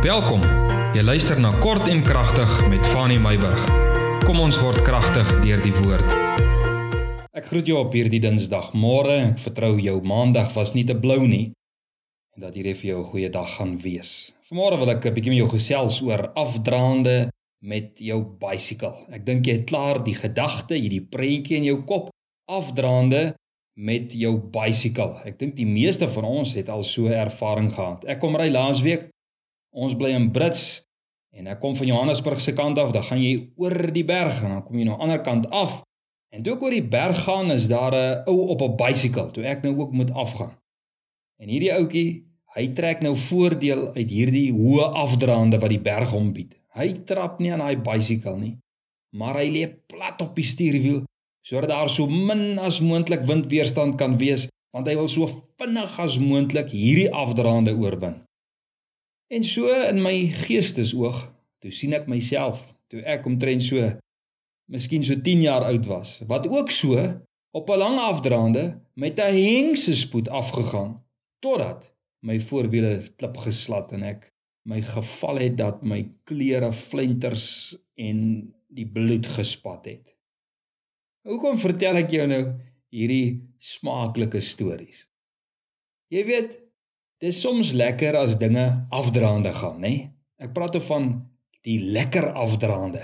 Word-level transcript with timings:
Welkom. 0.00 0.40
Jy 0.96 1.02
luister 1.04 1.36
na 1.36 1.50
Kort 1.60 1.84
en 1.92 1.98
Kragtig 2.00 2.48
met 2.72 2.86
Fanny 2.88 3.18
Meyburg. 3.20 3.66
Kom 4.24 4.38
ons 4.40 4.56
word 4.56 4.80
kragtig 4.80 5.28
deur 5.42 5.60
die 5.60 5.74
woord. 5.76 6.14
Ek 7.36 7.50
groet 7.50 7.68
jou 7.68 7.76
op 7.82 7.92
hierdie 7.92 8.22
Dinsdag. 8.24 8.70
Môre, 8.72 9.18
ek 9.26 9.42
vertrou 9.42 9.74
jou 9.76 9.98
Maandag 10.00 10.54
was 10.56 10.72
nie 10.72 10.86
te 10.88 10.96
blou 10.96 11.18
nie 11.28 11.50
en 12.32 12.46
dat 12.46 12.56
hierdie 12.56 12.72
vir 12.80 12.88
jou 12.94 13.02
'n 13.02 13.10
goeie 13.10 13.28
dag 13.28 13.52
gaan 13.58 13.76
wees. 13.84 14.32
Vanmôre 14.48 14.80
wil 14.80 14.94
ek 14.96 15.04
'n 15.04 15.14
bietjie 15.14 15.32
met 15.36 15.42
jou 15.44 15.50
gesels 15.52 16.00
oor 16.00 16.32
afdraande 16.32 17.28
met 17.60 17.92
jou 18.00 18.24
bicycle. 18.24 19.04
Ek 19.12 19.26
dink 19.26 19.44
jy 19.44 19.52
het 19.52 19.66
klaar 19.68 20.02
die 20.02 20.16
gedagte, 20.16 20.80
hierdie 20.80 21.04
prentjie 21.04 21.56
in 21.56 21.64
jou 21.64 21.84
kop 21.84 22.08
afdraande 22.48 23.34
met 23.76 24.12
jou 24.12 24.38
bicycle. 24.38 25.20
Ek 25.26 25.38
dink 25.38 25.56
die 25.56 25.66
meeste 25.66 26.08
van 26.08 26.24
ons 26.24 26.54
het 26.54 26.70
al 26.70 26.84
so 26.84 27.06
ervaring 27.06 27.70
gehad. 27.70 28.04
Ek 28.08 28.18
kom 28.18 28.34
ry 28.34 28.48
laasweek. 28.48 29.10
Ons 29.70 29.94
bly 29.94 30.10
in 30.16 30.30
Brits 30.34 30.82
en 31.30 31.46
ek 31.46 31.60
kom 31.62 31.76
van 31.78 31.86
Johannesburg 31.86 32.40
se 32.42 32.52
kant 32.58 32.78
af, 32.82 32.90
dan 32.92 33.04
gaan 33.06 33.20
jy 33.22 33.34
oor 33.60 33.76
die 33.94 34.04
berg 34.06 34.40
en 34.42 34.56
dan 34.56 34.64
kom 34.66 34.78
jy 34.78 34.88
nou 34.88 34.96
aan 34.96 34.98
die 34.98 35.06
ander 35.06 35.22
kant 35.26 35.46
af. 35.54 35.76
En 36.34 36.42
toe 36.46 36.56
ek 36.56 36.64
oor 36.66 36.74
die 36.74 36.86
berg 36.86 37.20
gaan, 37.26 37.50
is 37.54 37.68
daar 37.70 37.94
'n 37.94 38.24
ou 38.30 38.50
op 38.54 38.62
'n 38.62 38.76
bicycle, 38.76 39.30
toe 39.30 39.44
ek 39.44 39.62
nou 39.62 39.78
ook 39.78 39.92
moet 39.92 40.10
afgaan. 40.10 40.56
En 41.38 41.48
hierdie 41.48 41.72
ouetjie, 41.72 42.24
hy 42.56 42.66
trek 42.74 43.02
nou 43.02 43.14
voordeel 43.16 43.94
uit 43.94 44.10
hierdie 44.10 44.52
hoë 44.52 44.86
afdraande 45.04 45.58
wat 45.58 45.70
die 45.70 45.84
berg 45.90 46.10
hom 46.10 46.32
bied. 46.32 46.54
Hy 46.74 46.88
trap 47.06 47.38
nie 47.40 47.52
aan 47.52 47.62
daai 47.62 47.76
bicycle 47.76 48.38
nie, 48.38 48.56
maar 49.14 49.34
hy 49.34 49.48
lê 49.50 49.64
plat 49.86 50.20
op 50.20 50.34
die 50.34 50.44
stuurwiel 50.44 51.04
sodat 51.42 51.70
daar 51.70 51.88
so 51.88 52.06
min 52.06 52.58
as 52.58 52.80
moontlik 52.80 53.22
windweerstand 53.26 53.96
kan 53.96 54.18
wees, 54.18 54.48
want 54.74 54.86
hy 54.86 54.94
wil 54.94 55.08
so 55.08 55.26
vinnig 55.58 55.98
as 55.98 56.18
moontlik 56.18 56.68
hierdie 56.70 57.08
afdraande 57.10 57.72
oorwin. 57.72 58.20
En 59.30 59.44
so 59.46 59.70
in 59.70 60.00
my 60.02 60.26
geestesoog, 60.42 61.20
toe 61.62 61.70
sien 61.70 61.94
ek 61.94 62.08
myself, 62.10 62.64
toe 62.90 63.02
ek 63.06 63.28
omtrent 63.30 63.62
so 63.62 63.92
miskien 64.70 65.04
so 65.06 65.14
10 65.14 65.44
jaar 65.44 65.66
oud 65.68 65.86
was, 65.86 66.16
wat 66.30 66.48
ook 66.50 66.72
so 66.74 66.98
op 67.54 67.70
'n 67.70 67.78
lang 67.78 67.98
afdraande 67.98 68.64
met 68.94 69.20
'n 69.22 69.34
hengse 69.34 69.94
spoed 69.94 70.28
afgegaan 70.28 70.98
totdat 71.38 71.86
my 72.26 72.40
voorwiele 72.40 73.12
klip 73.16 73.36
geslat 73.36 73.92
en 73.92 74.02
ek 74.02 74.32
my 74.62 74.80
geval 74.82 75.38
het 75.38 75.56
dat 75.56 75.82
my 75.82 76.02
klere 76.24 76.72
flenters 76.72 77.76
en 77.94 78.52
die 78.68 78.86
bloed 78.86 79.26
gespat 79.26 79.84
het. 79.84 80.16
Hoekom 81.22 81.58
vertel 81.58 81.96
ek 81.96 82.10
jou 82.10 82.26
nou 82.26 82.42
hierdie 82.90 83.40
smaaklike 83.58 84.40
stories? 84.40 85.06
Jy 86.10 86.24
weet, 86.24 86.69
dis 87.20 87.40
soms 87.44 87.74
lekker 87.76 88.16
as 88.16 88.38
dinge 88.40 88.66
afdraande 88.96 89.52
gaan, 89.52 89.80
nê? 89.84 89.94
Ek 90.40 90.54
praat 90.56 90.76
oor 90.78 90.84
van 90.86 91.08
die 91.68 91.76
lekker 91.92 92.30
afdraande. 92.32 93.02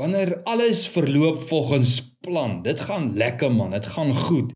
Wanneer 0.00 0.40
alles 0.48 0.86
verloop 0.88 1.40
volgens 1.48 1.98
plan, 2.24 2.60
dit 2.64 2.80
gaan 2.80 3.12
lekker 3.16 3.52
man, 3.52 3.72
dit 3.76 3.86
gaan 3.94 4.12
goed. 4.16 4.52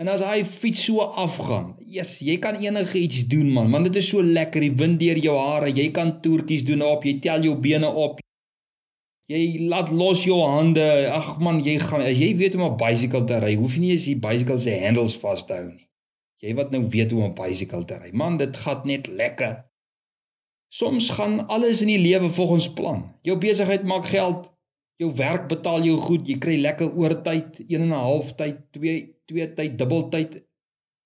En 0.00 0.08
as 0.08 0.22
hy 0.24 0.40
fiets 0.46 0.82
so 0.88 1.04
afgaan, 1.04 1.74
yes, 1.84 2.16
jy 2.24 2.38
kan 2.42 2.58
enige 2.58 2.98
iets 2.98 3.26
doen 3.30 3.50
man, 3.54 3.70
want 3.74 3.90
dit 3.90 4.00
is 4.00 4.08
so 4.10 4.22
lekker, 4.24 4.64
die 4.64 4.74
wind 4.80 4.98
deur 5.02 5.20
jou 5.20 5.36
hare, 5.38 5.70
jy 5.70 5.90
kan 5.94 6.16
toertjies 6.24 6.64
doen 6.66 6.82
op, 6.86 7.06
jy 7.06 7.18
tel 7.22 7.46
jou 7.46 7.54
bene 7.60 7.90
op. 7.90 8.18
Jy 9.30 9.68
laat 9.70 9.92
los 9.94 10.24
jou 10.26 10.40
hande. 10.42 10.82
Ag 11.06 11.36
man, 11.38 11.60
jy 11.62 11.76
gaan 11.78 12.02
as 12.02 12.18
jy 12.18 12.32
weet 12.40 12.56
om 12.58 12.64
'n 12.66 12.80
bicycle 12.80 13.22
te 13.30 13.38
ry, 13.38 13.54
hoef 13.54 13.76
jy 13.76 13.84
nie 13.84 13.92
eens 13.94 14.08
die 14.10 14.18
bicycle 14.18 14.58
se 14.58 14.74
handles 14.74 15.14
vas 15.22 15.46
te 15.46 15.54
hou 15.54 15.68
nie. 15.68 15.89
Jy 16.40 16.54
wat 16.56 16.70
nou 16.72 16.86
weet 16.88 17.10
hoe 17.12 17.22
om 17.22 17.30
'n 17.30 17.36
bicycle 17.36 17.84
te 17.84 17.98
ry. 17.98 18.10
Man, 18.12 18.36
dit 18.36 18.56
gaan 18.56 18.80
net 18.84 19.06
lekker. 19.06 19.64
Soms 20.72 21.10
gaan 21.10 21.46
alles 21.48 21.80
in 21.80 21.90
die 21.90 21.98
lewe 21.98 22.28
volgens 22.28 22.72
plan. 22.72 23.14
Jou 23.22 23.38
besigheid 23.38 23.82
maak 23.84 24.06
geld. 24.06 24.50
Jou 24.96 25.12
werk 25.14 25.48
betaal 25.48 25.82
jou 25.82 25.98
goed. 25.98 26.28
Jy 26.28 26.38
kry 26.38 26.56
lekker 26.60 26.92
oortyd, 26.94 27.60
1 27.68 27.80
en 27.80 27.88
'n 27.88 28.04
half 28.06 28.34
tyd, 28.34 28.72
2 28.72 29.14
2 29.26 29.54
tyd, 29.54 29.78
dubbeltyd. 29.78 30.42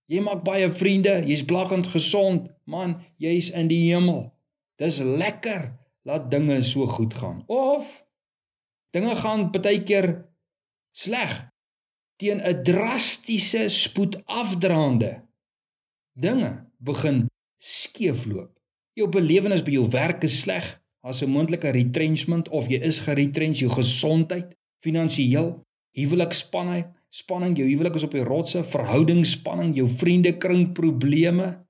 Jy 0.07 0.21
maak 0.21 0.45
baie 0.45 0.71
vriende. 0.73 1.23
Jy's 1.27 1.45
blakkend 1.45 1.87
gesond. 1.87 2.51
Man, 2.65 3.01
jy's 3.17 3.51
in 3.51 3.69
die 3.69 3.93
hemel. 3.93 4.33
Dis 4.77 4.99
lekker. 4.99 5.73
Laat 6.03 6.31
dinge 6.31 6.63
so 6.63 6.87
goed 6.87 7.15
gaan. 7.15 7.45
Of 7.47 8.05
Dinge 8.95 9.17
gaan 9.17 9.49
baie 9.51 9.83
keer 9.83 10.07
sleg 10.95 11.33
teen 12.17 12.41
'n 12.41 12.63
drastiese 12.63 13.69
spoed 13.69 14.23
afdraande. 14.27 15.23
Dinge 16.13 16.71
begin 16.79 17.27
skeefloop. 17.59 18.53
Jou 18.95 19.09
belewenis 19.09 19.63
by 19.63 19.71
jou 19.71 19.89
werk 19.91 20.23
is 20.23 20.41
sleg. 20.41 20.81
As 21.03 21.23
'n 21.23 21.31
moontlike 21.31 21.69
retrenchment 21.69 22.49
of 22.49 22.69
jy 22.69 22.79
is 22.81 22.99
geretrench, 22.99 23.59
jou 23.59 23.71
gesondheid, 23.71 24.55
finansiëel, 24.81 25.65
huweliksspanning, 25.91 26.87
spanning, 27.11 27.57
jou 27.57 27.69
huwelik 27.69 27.95
is 27.95 28.03
op 28.03 28.11
die 28.11 28.25
rotse, 28.25 28.65
verhoudingsspanning, 28.65 29.75
jou 29.75 29.89
vriendekring 29.89 30.73
probleme, 30.73 31.67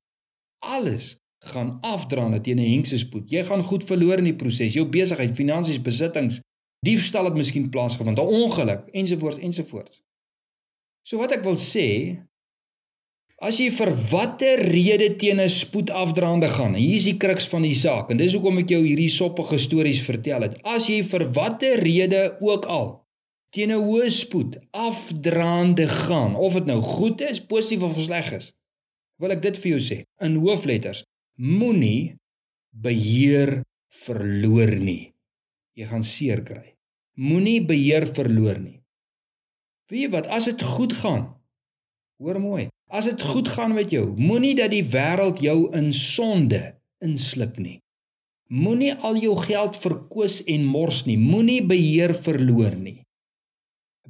alles 0.58 1.16
gaan 1.38 1.78
afdraande 1.80 2.40
teen 2.40 2.58
'n 2.58 2.70
hengse 2.70 2.98
spoed. 2.98 3.30
Jy 3.30 3.44
gaan 3.44 3.62
goed 3.62 3.84
verloor 3.84 4.18
in 4.18 4.24
die 4.24 4.36
proses. 4.36 4.72
Jou 4.72 4.86
besigheid, 4.86 5.34
finansies, 5.36 5.82
besittings, 5.82 6.40
diefstal 6.86 7.24
het 7.24 7.34
miskien 7.34 7.70
plaasgevind, 7.70 8.18
'n 8.18 8.32
ongeluk 8.42 8.88
ensovoorts 8.92 9.38
ensovoorts. 9.38 10.02
So 11.04 11.20
wat 11.20 11.34
ek 11.36 11.42
wil 11.44 11.58
sê, 11.60 11.86
as 13.44 13.58
jy 13.60 13.68
vir 13.76 13.90
watter 14.08 14.62
rede 14.72 15.10
teen 15.20 15.40
'n 15.42 15.52
spoedafdraande 15.52 16.48
gaan, 16.48 16.74
hier 16.80 16.96
is 16.96 17.08
die 17.10 17.18
kruks 17.20 17.44
van 17.52 17.66
die 17.66 17.76
saak 17.76 18.10
en 18.10 18.16
dis 18.22 18.32
hoekom 18.32 18.62
ek 18.62 18.72
jou 18.72 18.80
hierdie 18.80 19.12
soppige 19.12 19.58
stories 19.60 20.00
vertel 20.06 20.46
het. 20.46 20.54
As 20.64 20.88
jy 20.88 21.02
vir 21.04 21.26
watter 21.36 21.82
rede 21.84 22.22
ook 22.40 22.64
al 22.64 23.04
teen 23.52 23.70
'n 23.70 23.84
hoë 23.84 24.08
spoed 24.10 24.56
afdraande 24.72 25.86
gaan, 25.88 26.34
of 26.36 26.54
dit 26.54 26.66
nou 26.66 26.80
goed 26.80 27.20
is, 27.20 27.40
positief 27.40 27.82
of 27.82 28.00
sleg 28.00 28.32
is, 28.32 28.52
wil 29.20 29.30
ek 29.30 29.42
dit 29.42 29.56
vir 29.60 29.70
jou 29.76 29.80
sê 29.80 29.98
in 30.24 30.40
hoofletters. 30.40 31.04
Moenie 31.36 32.16
beheer 32.72 33.62
verloor 34.06 34.72
nie. 34.78 35.12
Jy 35.76 35.86
gaan 35.86 36.04
seer 36.04 36.42
kry. 36.42 36.74
Moenie 37.18 37.60
beheer 37.60 38.06
verloor 38.06 38.58
nie. 38.58 38.80
Weet 39.94 40.08
jy 40.08 40.10
wat, 40.10 40.26
as 40.26 40.48
dit 40.50 40.62
goed 40.74 40.90
gaan, 40.98 41.28
hoor 42.18 42.40
mooi. 42.42 42.64
As 42.90 43.06
dit 43.06 43.20
goed 43.22 43.46
gaan 43.54 43.76
met 43.76 43.92
jou, 43.94 44.08
moenie 44.18 44.56
dat 44.58 44.72
die 44.74 44.82
wêreld 44.82 45.38
jou 45.38 45.68
in 45.70 45.92
sonde 45.94 46.74
insluk 46.98 47.60
nie. 47.62 47.78
Moenie 48.50 48.90
al 49.06 49.20
jou 49.22 49.36
geld 49.38 49.78
verkoos 49.78 50.40
en 50.50 50.66
mors 50.66 51.04
nie. 51.06 51.14
Moenie 51.14 51.62
beheer 51.62 52.10
verloor 52.26 52.74
nie. 52.74 52.98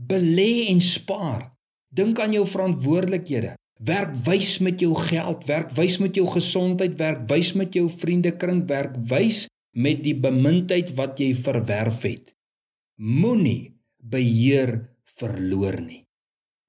Belê 0.08 0.66
en 0.72 0.80
spaar. 0.80 1.50
Dink 1.92 2.18
aan 2.18 2.32
jou 2.32 2.46
verantwoordelikhede. 2.48 3.52
Werk 3.84 4.16
wys 4.24 4.56
met 4.64 4.80
jou 4.80 4.94
geld, 4.96 5.44
werk 5.52 5.76
wys 5.76 6.00
met 6.00 6.16
jou 6.16 6.24
gesondheid, 6.32 6.96
werk 6.96 7.28
wys 7.28 7.52
met 7.52 7.76
jou 7.76 7.90
vriendekring, 7.92 8.64
werk 8.72 8.96
wys 9.12 9.44
met 9.76 10.00
die 10.00 10.16
bemindheid 10.16 10.94
wat 10.96 11.20
jy 11.20 11.34
verwerf 11.36 12.06
het 12.08 12.32
moenie 12.96 13.74
beheer 13.98 14.76
verloor 15.20 15.80
nie. 15.80 16.02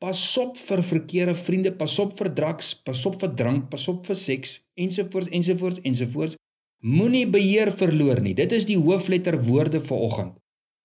Pas 0.03 0.21
op 0.37 0.57
vir 0.59 0.81
verkeerde 0.83 1.35
vriende, 1.39 1.71
pas 1.71 1.93
op 2.03 2.17
vir 2.19 2.29
drugs, 2.37 2.73
pas 2.87 2.99
op 3.09 3.15
vir 3.21 3.31
drank, 3.39 3.69
pas 3.71 3.87
op 3.91 4.05
vir 4.05 4.17
seks 4.19 4.57
ensovoorts 4.85 5.31
ensovoorts 5.39 5.79
ensovoorts. 5.83 6.35
Moenie 6.83 7.25
beheer 7.31 7.71
verloor 7.73 8.19
nie. 8.21 8.35
Dit 8.37 8.51
is 8.53 8.67
die 8.69 8.77
hoofletter 8.77 9.39
woorde 9.47 9.81
vir 9.87 10.03
oggend. 10.07 10.35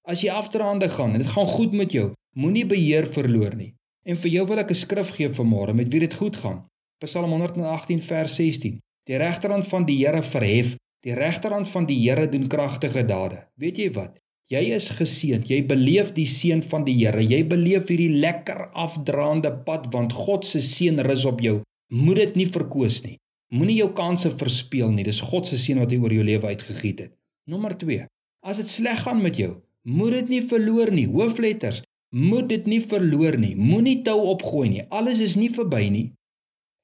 As 0.08 0.22
jy 0.24 0.30
afdraande 0.32 0.88
gaan 0.88 1.16
en 1.16 1.24
dit 1.24 1.32
gaan 1.34 1.50
goed 1.50 1.74
met 1.76 1.92
jou, 1.92 2.06
moenie 2.38 2.64
beheer 2.66 3.10
verloor 3.12 3.56
nie. 3.58 3.74
En 4.08 4.16
vir 4.16 4.32
jou 4.36 4.46
wil 4.48 4.62
ek 4.62 4.70
'n 4.70 4.82
skrif 4.82 5.10
gee 5.16 5.28
vanmôre 5.28 5.74
met 5.74 5.90
wie 5.92 6.00
dit 6.00 6.14
goed 6.14 6.36
gaan. 6.36 6.64
Psalm 7.04 7.30
118 7.30 8.00
vers 8.00 8.34
16. 8.34 8.78
Die 9.08 9.16
regterhand 9.16 9.66
van 9.66 9.84
die 9.84 9.98
Here 10.00 10.22
verhef, 10.22 10.76
die 11.04 11.14
regterhand 11.14 11.68
van 11.68 11.86
die 11.86 11.98
Here 12.00 12.28
doen 12.28 12.48
kragtige 12.48 13.04
dade. 13.04 13.44
Weet 13.56 13.76
jy 13.76 13.90
wat? 13.92 14.18
Jy 14.50 14.60
is 14.74 14.88
geseënd. 14.98 15.46
Jy 15.46 15.60
beleef 15.70 16.08
die 16.16 16.26
seën 16.26 16.62
van 16.72 16.82
die 16.86 16.96
Here. 16.98 17.22
Jy 17.22 17.44
beleef 17.52 17.86
hierdie 17.86 18.16
lekker 18.22 18.64
afdraande 18.84 19.52
pad 19.66 19.86
want 19.94 20.16
God 20.16 20.46
se 20.48 20.58
seën 20.66 20.98
rus 21.06 21.22
op 21.30 21.38
jou. 21.44 21.60
Moet 21.94 22.18
dit 22.24 22.40
nie 22.40 22.46
verkoos 22.56 22.96
nie. 23.04 23.14
Moenie 23.54 23.76
jou 23.78 23.92
kansse 23.94 24.32
verspeel 24.42 24.90
nie. 24.96 25.06
Dis 25.06 25.22
God 25.22 25.46
se 25.46 25.58
seën 25.58 25.78
wat 25.78 25.94
hy 25.94 26.00
oor 26.02 26.14
jou 26.16 26.26
lewe 26.26 26.50
uitgegiet 26.50 27.04
het. 27.04 27.12
Nommer 27.46 27.76
2. 27.78 28.08
As 28.42 28.58
dit 28.58 28.72
sleg 28.72 29.04
gaan 29.04 29.22
met 29.22 29.38
jou, 29.38 29.52
moet 29.86 30.18
dit 30.18 30.34
nie 30.34 30.42
verloor 30.42 30.90
nie. 30.94 31.06
Hoofletters. 31.14 31.84
Moet 32.10 32.50
dit 32.50 32.66
nie 32.66 32.80
verloor 32.82 33.38
nie. 33.38 33.54
Moenie 33.54 34.00
tou 34.06 34.18
opgooi 34.32 34.66
nie. 34.72 34.86
Alles 34.90 35.22
is 35.22 35.38
nie 35.38 35.52
verby 35.54 35.86
nie. 35.94 36.08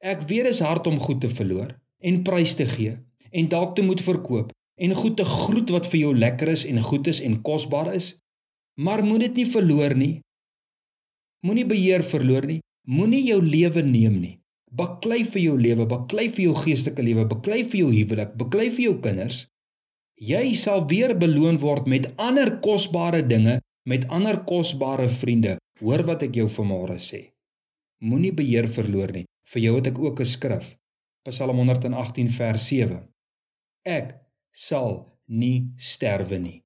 Ek 0.06 0.22
weet 0.30 0.46
dit 0.46 0.54
is 0.54 0.62
hard 0.62 0.86
om 0.86 1.02
goed 1.02 1.18
te 1.24 1.30
verloor 1.32 1.74
en 2.06 2.22
prys 2.22 2.54
te 2.54 2.68
gee 2.68 2.94
en 3.34 3.48
dalk 3.50 3.74
te 3.74 3.82
moet 3.82 4.02
verkoop 4.04 4.52
en 4.76 4.94
goed 4.94 5.16
te 5.16 5.24
groet 5.24 5.70
wat 5.72 5.88
vir 5.90 6.00
jou 6.00 6.12
lekker 6.16 6.52
is 6.52 6.64
en 6.68 6.80
goed 6.82 7.08
is 7.12 7.20
en 7.24 7.40
kosbaar 7.42 7.94
is. 7.94 8.14
Maar 8.76 9.04
moet 9.04 9.26
dit 9.26 9.42
nie 9.42 9.48
verloor 9.48 9.94
nie. 9.96 10.14
Moenie 11.46 11.66
beheer 11.68 12.04
verloor 12.04 12.46
nie. 12.48 12.60
Moenie 12.86 13.22
jou 13.26 13.40
lewe 13.42 13.82
neem 13.82 14.18
nie. 14.20 14.34
Baklei 14.76 15.22
vir 15.24 15.42
jou 15.42 15.56
lewe, 15.58 15.86
baklei 15.88 16.26
vir 16.28 16.48
jou 16.48 16.54
geestelike 16.58 17.02
lewe, 17.02 17.24
baklei 17.30 17.62
vir 17.64 17.78
jou 17.80 17.90
huwelik, 17.94 18.34
baklei 18.38 18.66
vir 18.74 18.84
jou 18.88 18.96
kinders. 19.04 19.46
Jy 20.20 20.54
sal 20.58 20.84
weer 20.90 21.14
beloon 21.16 21.58
word 21.62 21.86
met 21.88 22.08
ander 22.20 22.50
kosbare 22.64 23.22
dinge, 23.22 23.60
met 23.86 24.04
ander 24.12 24.42
kosbare 24.48 25.08
vriende. 25.08 25.56
Hoor 25.80 26.04
wat 26.08 26.24
ek 26.26 26.36
jou 26.40 26.48
vanmôre 26.50 26.98
sê. 27.02 27.22
Moenie 28.04 28.32
beheer 28.36 28.68
verloor 28.68 29.12
nie. 29.12 29.24
Vir 29.52 29.62
jou 29.62 29.74
het 29.78 29.90
ek 29.92 29.98
ook 29.98 30.20
'n 30.20 30.32
skrif. 30.34 30.74
Psalm 31.28 31.56
118 31.56 32.30
vers 32.30 32.68
7. 32.68 33.00
Ek 33.84 34.14
sal 34.56 35.02
nie 35.28 35.68
sterwe 35.76 36.38
nie, 36.40 36.60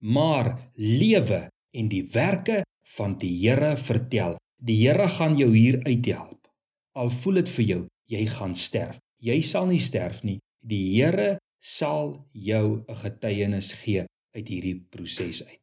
maar 0.00 0.54
lewe 0.80 1.46
en 1.76 1.90
die 1.92 2.04
werke 2.14 2.62
van 2.96 3.18
die 3.20 3.34
Here 3.42 3.76
vertel. 3.76 4.36
Die 4.56 4.78
Here 4.80 5.08
gaan 5.18 5.36
jou 5.36 5.50
hier 5.52 5.82
uithelp. 5.84 6.48
Al 6.96 7.10
voel 7.12 7.42
dit 7.42 7.50
vir 7.58 7.66
jou 7.70 7.82
jy 8.08 8.22
gaan 8.30 8.54
sterf. 8.56 8.98
Jy 9.20 9.40
sal 9.44 9.68
nie 9.68 9.82
sterf 9.82 10.22
nie. 10.24 10.38
Die 10.64 10.94
Here 10.94 11.36
sal 11.60 12.26
jou 12.32 12.84
'n 12.88 13.00
getuienis 13.02 13.72
gee 13.82 14.06
uit 14.36 14.48
hierdie 14.48 14.78
proses 14.90 15.42
uit. 15.42 15.60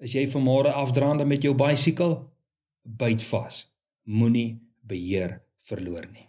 Is 0.00 0.14
jy 0.14 0.26
vanmôre 0.28 0.72
afdraande 0.72 1.24
met 1.24 1.42
jou 1.42 1.54
bicycle? 1.54 2.28
Byt 2.84 3.22
vas. 3.22 3.66
Moenie 4.04 4.60
beheer 4.82 5.40
verloor 5.68 6.06
nie. 6.12 6.28